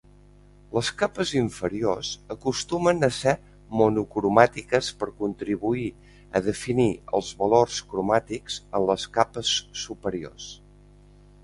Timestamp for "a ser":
3.07-3.35